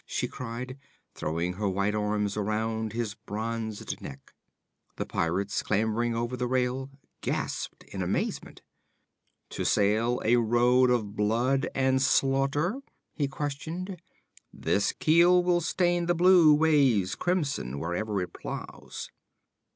she 0.07 0.27
cried, 0.27 0.79
throwing 1.13 1.53
her 1.53 1.69
white 1.69 1.93
arms 1.93 2.35
about 2.35 2.91
his 2.91 3.13
bronzed 3.13 4.01
neck. 4.01 4.33
The 4.95 5.05
pirates, 5.05 5.61
clambering 5.61 6.15
over 6.15 6.35
the 6.35 6.47
rail, 6.47 6.89
gasped 7.21 7.83
in 7.83 8.01
amazement. 8.01 8.63
'To 9.51 9.63
sail 9.63 10.19
a 10.25 10.37
road 10.37 10.89
of 10.89 11.15
blood 11.15 11.67
and 11.75 12.01
slaughter?' 12.01 12.81
he 13.13 13.27
questioned. 13.27 14.01
'This 14.51 14.91
keel 14.93 15.43
will 15.43 15.61
stain 15.61 16.07
the 16.07 16.15
blue 16.15 16.51
waves 16.51 17.13
crimson 17.13 17.77
wherever 17.77 18.19
it 18.23 18.33
plows.' 18.33 19.11